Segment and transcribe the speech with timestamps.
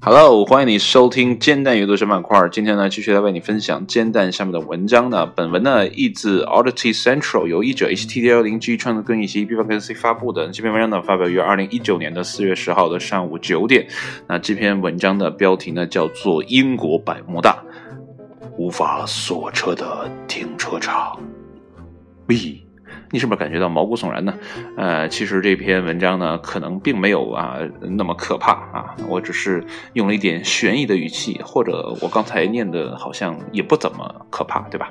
[0.00, 2.48] Hello，欢迎你收听煎蛋阅读小板块。
[2.50, 5.26] 今天呢，继续来为你分享煎蛋下面的文章呢。
[5.26, 10.48] 本文呢，译自 Oddity Central，由译者 HTT 幺零 G 创作跟以及 B 方 C 发布的。
[10.48, 13.88] 这篇文章呢，发表于二零一九年的四月十号的上午九点。
[14.28, 17.60] 那这篇文章的标题呢，叫做《英国百慕大
[18.56, 21.16] 无法锁车的停车场》。
[22.26, 22.61] B。
[23.12, 24.34] 你是不是感觉到毛骨悚然呢？
[24.76, 34.90] 呃，其实这篇文章呢，可能并没有啊那么可怕啊，我只是用了一点悬疑的语气，或者我刚才念的好像也不怎么可怕，对吧？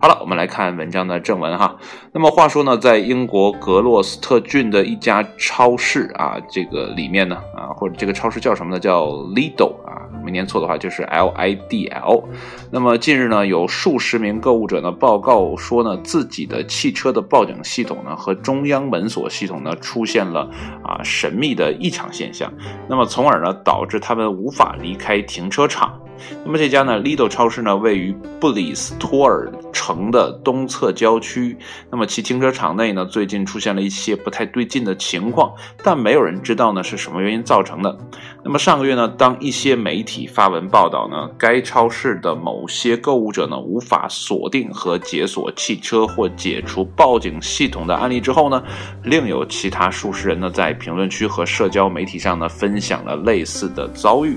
[0.00, 1.76] 好了，我们来看文章的正文哈。
[2.12, 8.78] 那么话说呢，在英国格洛斯特郡的一家超市啊，这个里面呢啊，或者这个超市叫什么呢？
[8.78, 9.91] 叫 Lidl 啊，
[10.24, 12.24] 没念错的话就是 L I D L。
[12.70, 17.52] 那么近日呢，有数十名购物者呢报告说呢，自己的汽车的报警。
[17.62, 20.50] 系统呢和中央门锁系统呢出现了
[20.82, 22.52] 啊神秘的异常现象，
[22.88, 26.01] 那么从而呢导致他们无法离开停车场。
[26.44, 31.56] 那么这家呢，Lidl 超市呢，位于布里斯托尔城的东侧郊区。
[31.90, 37.96] 那么其停车场内呢，最近出现了一些不太对劲的情况，但没有人知道呢是什么原因造成的。
[38.44, 48.62] 那么上个月呢，当一些媒体发文报道呢，该超市的某些购物者呢无法锁定和解锁汽车或解除报警系统的案例之后呢，
[49.04, 54.36] 另有其他数十人呢在评论区和社交媒体上呢分享了类似的遭遇。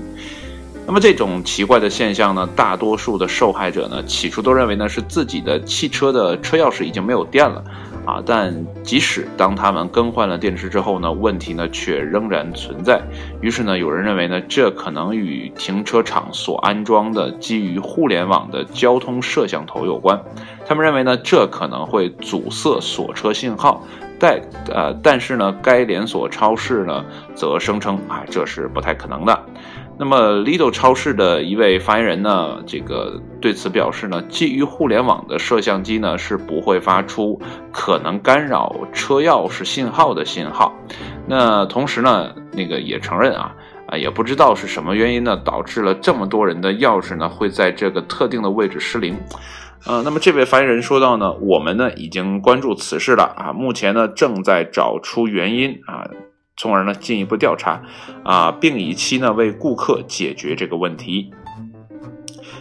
[0.86, 7.64] 那么这种奇怪的现象呢，大多数的受害者呢，起初都认为呢是自己的汽车的车钥匙已经没有电了，
[8.04, 13.02] 啊，但即使当他们更换了电池之后呢，问题呢却仍然存在。
[13.40, 20.22] 于是呢，有人认为呢，这可能与停车场所安装的基于互联网的交通摄像头有关。
[20.68, 23.84] 他们认为呢，这可能会阻塞锁车信号。
[24.18, 24.40] 但
[24.70, 29.38] 呃，但是呢，该连锁超市呢则声称啊，这是不太可能的。
[29.98, 37.40] 那么，Lidl 超市的一位发言人呢，这个对此表示呢，基于互联网的摄像机呢是不会发出
[37.72, 40.74] 可能干扰车钥匙信号的信号。
[41.26, 43.54] 那同时呢，那个也承认啊
[43.86, 49.16] 啊，也不知道是什么原因呢，导致了这么多人的钥匙呢会在这个特定的位置失灵。
[49.86, 56.04] 呃，那么这位发言人说到呢，我们呢已经关注此事了啊，目前呢正在找出原因啊。
[56.56, 57.82] 从而呢进一步调查，
[58.24, 61.30] 啊，并以期呢为顾客解决这个问题。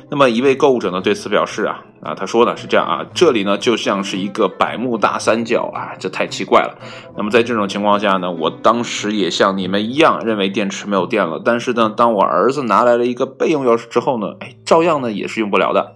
[0.07, 6.78] 那么一位购物者呢对此表示啊啊，他说呢是这样啊，这里呢就像是一个百慕大三角啊，这太奇怪了。
[7.17, 15.95] 那么在这种情况下呢，我当时也像你们一样认为电池没有电了，但是呢，当我儿子拿来了一个备用钥匙之后呢，哎，照样呢也是用不了的。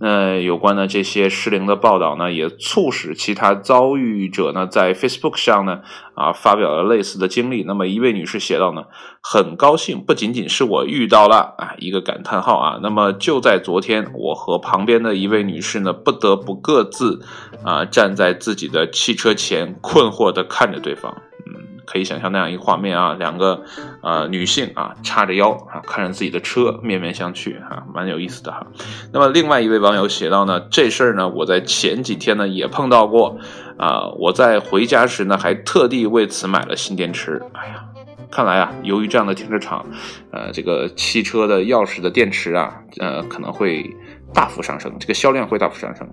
[0.00, 5.80] 那有关的这些失灵的报道呢，也促使其他遭遇者呢在 Facebook 上呢
[6.14, 7.64] 啊发表了类似的经历。
[7.64, 8.84] 那么一位女士写道呢，
[9.20, 12.78] 很高兴，不仅仅是我遇到了啊一个感叹号啊。
[12.82, 17.20] 那么就在昨天，我和旁边的一位女士呢，不得不各自
[17.64, 21.12] 啊站在自己的汽车前，困惑的看着对方。
[21.46, 23.62] 嗯可以想象那样一个画面啊，两个
[24.02, 28.66] 呃女性啊叉着腰啊看着自己的车面面相觑哈，蛮有意思的哈。
[29.10, 33.38] 那么另外一位网友写到呢，这事儿呢我在前几天呢也碰到过
[33.78, 37.42] 啊，我在回家时呢还特地为此买了新电池。
[37.54, 37.84] 哎呀，
[38.30, 39.86] 看来啊，由于这样的停车场，
[40.30, 43.96] 呃，这个汽车的钥匙的电池啊，呃可能会。
[44.34, 46.08] 大幅上升，这个销量会大幅上升。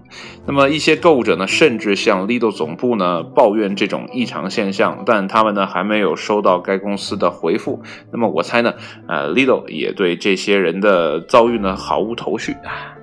[0.46, 7.82] 那么一些购物者呢，甚至向 Lidl 总部呢抱怨这种异常现象，但他们呢还没有收到该公司的回复。
[8.12, 8.74] 那么我猜呢，
[9.08, 12.96] 呃，Lidl 也对这些人的遭遇呢毫无头绪啊。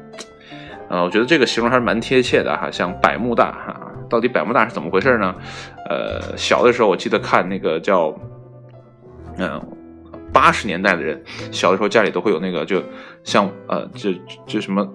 [0.89, 5.34] 呃，我觉得这个形容还是蛮贴切的哈，像百慕大哈，到底百慕大是怎么回事呢？
[5.89, 8.15] 呃，小的时候我记得看那个叫，
[9.37, 9.61] 嗯。
[10.32, 12.82] 八十年代的人，小的时候家里都会有那个，就
[13.22, 14.10] 像呃，就
[14.47, 14.88] 就什么，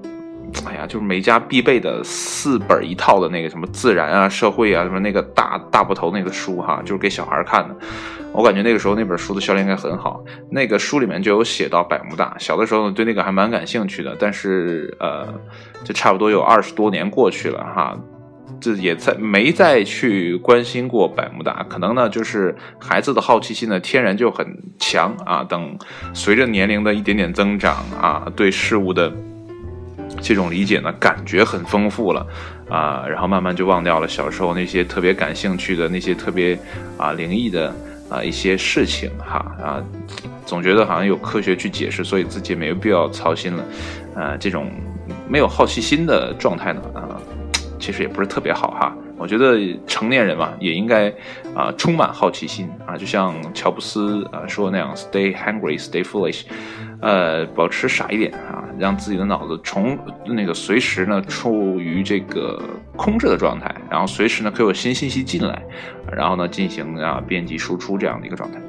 [0.65, 7.75] 哎呀，就是每家必备的四本一套的那个什么自然啊、社会啊什么那个大大部头那个书哈，就是给小孩看的。
[8.33, 10.23] 我感觉那个时候那本书的销量应该很好。
[10.51, 15.27] 那个书里面就有写到百慕大，小的时候对那个还蛮感兴趣的，但是呃，
[15.83, 17.97] 就差不多有二十多年过去了哈。
[18.59, 24.45] 这也在没再去关心过百慕大，可能呢就是孩子的好奇心呢天然就很
[24.79, 25.43] 强啊。
[25.43, 25.77] 等
[26.13, 29.11] 随着年龄的一点点增长啊，对事物的
[30.21, 32.25] 这种理解呢感觉很丰富了
[32.69, 36.57] 啊，然后慢慢就忘掉了小时候那些特别感兴趣的那些特别
[36.97, 37.73] 啊灵异的
[38.09, 39.83] 啊一些事情哈啊，
[40.45, 43.63] 总觉得好像有科学去解释，所以自己没必要操心了
[44.15, 44.35] 啊。
[44.37, 44.71] 这种
[45.29, 47.06] 没有好奇心的状态呢啊。
[47.79, 51.09] 其实也不是特别好哈，我觉得成年人嘛，也应该
[51.55, 56.43] 啊充满好奇心啊，就像乔布斯啊说那样，Stay hungry, stay foolish，
[57.01, 62.61] 呃，保持傻一点啊，让自己的脑子从那个随时呢处于这个
[62.95, 65.61] 空置的状态，然后随时呢可以有新信息进来，
[66.11, 68.59] 然后呢进行啊编辑输出这样的一个状态。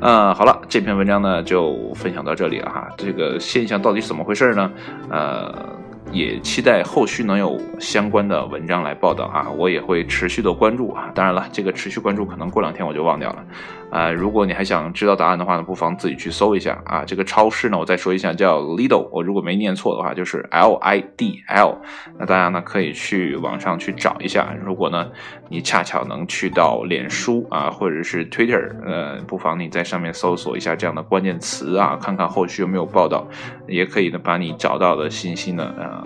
[0.00, 2.88] 呃，好了，这篇文章呢就分享到这里了哈。
[2.96, 4.70] 这个现象到底怎么回事呢？
[5.10, 5.80] 呃。
[6.12, 11.10] 也期待后续能有相关的文章来报道啊，我也会持续的关注啊。
[11.14, 13.44] 当然了，这个持续关注可能过两天我就忘掉了。
[13.90, 17.04] 啊，如果你还想知道答案的话呢，不妨自己去搜一下啊。
[17.04, 21.76] 这个超市呢，我再说一下，叫 Lidl，我如果没念错的话，就是 L I D L。
[22.18, 24.54] 那大家呢可以去网上去找一下。
[24.64, 25.10] 如果呢
[25.50, 33.26] 你恰巧能去到脸书啊，或者是 Twitter，呃，不妨你在上面搜索一下这样的关键词啊，看看后续有没有报道，
[33.68, 36.01] 也可以呢把你找到的信息呢，呃，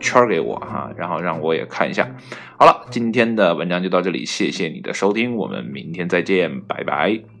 [0.00, 2.08] 圈给我哈，然后让我也看一下。
[2.58, 7.39] 好了，今天的文章就到这里，谢谢你的收听，我们明天再见，拜拜。